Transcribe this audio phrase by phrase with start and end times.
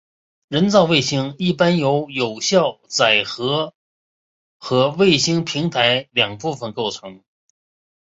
[0.47, 3.75] 人造卫星一般由有效载荷
[4.57, 7.21] 和卫星平台两部分构成。